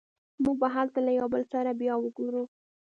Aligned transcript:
موږ 0.43 0.55
به 0.61 0.67
هلته 0.75 0.99
له 1.07 1.11
یو 1.19 1.27
بل 1.33 1.43
سره 1.53 1.71
بیا 1.81 1.95
وګورو 1.99 2.43